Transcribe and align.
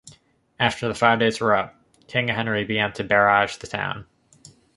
After 0.59 0.87
the 0.87 0.95
five 0.95 1.19
days 1.19 1.39
were 1.39 1.53
up, 1.53 1.75
King 2.07 2.29
Henry 2.29 2.63
began 2.63 2.91
to 2.93 3.03
barrage 3.03 3.57
the 3.57 3.67
town. 3.67 4.07